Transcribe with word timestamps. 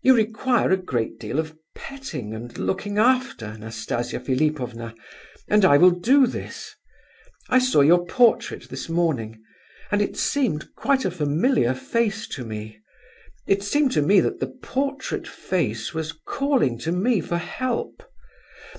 You 0.00 0.16
require 0.16 0.70
a 0.70 0.78
great 0.78 1.20
deal 1.20 1.38
of 1.38 1.54
petting 1.76 2.32
and 2.32 2.56
looking 2.56 2.96
after, 2.96 3.58
Nastasia 3.58 4.18
Philipovna, 4.18 4.94
and 5.46 5.62
I 5.62 5.76
will 5.76 5.90
do 5.90 6.26
this. 6.26 6.74
I 7.50 7.58
saw 7.58 7.82
your 7.82 8.06
portrait 8.06 8.70
this 8.70 8.88
morning, 8.88 9.42
and 9.90 10.00
it 10.00 10.16
seemed 10.16 10.74
quite 10.74 11.04
a 11.04 11.10
familiar 11.10 11.74
face 11.74 12.26
to 12.28 12.46
me; 12.46 12.80
it 13.46 13.62
seemed 13.62 13.92
to 13.92 14.00
me 14.00 14.20
that 14.20 14.40
the 14.40 14.54
portrait 14.62 15.26
face 15.28 15.92
was 15.92 16.12
calling 16.24 16.78
to 16.78 16.90
me 16.90 17.20
for 17.20 17.36
help. 17.36 18.02